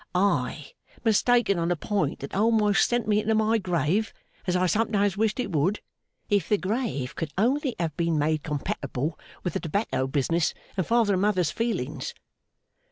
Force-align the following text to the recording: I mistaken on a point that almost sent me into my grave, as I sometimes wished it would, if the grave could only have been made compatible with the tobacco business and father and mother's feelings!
I 0.15 0.71
mistaken 1.05 1.59
on 1.59 1.69
a 1.69 1.75
point 1.75 2.21
that 2.21 2.33
almost 2.33 2.89
sent 2.89 3.07
me 3.07 3.21
into 3.21 3.35
my 3.35 3.59
grave, 3.59 4.11
as 4.47 4.55
I 4.55 4.65
sometimes 4.65 5.15
wished 5.15 5.39
it 5.39 5.51
would, 5.51 5.79
if 6.27 6.49
the 6.49 6.57
grave 6.57 7.15
could 7.15 7.31
only 7.37 7.75
have 7.77 7.95
been 7.97 8.17
made 8.17 8.41
compatible 8.41 9.19
with 9.43 9.53
the 9.53 9.59
tobacco 9.59 10.07
business 10.07 10.55
and 10.75 10.87
father 10.87 11.13
and 11.13 11.21
mother's 11.21 11.51
feelings! 11.51 12.15